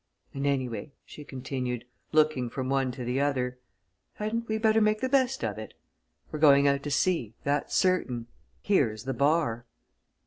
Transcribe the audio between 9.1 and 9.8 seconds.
bar!"